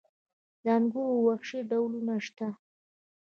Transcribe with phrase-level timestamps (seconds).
[0.63, 2.47] د انګورو وحشي ډولونه شته؟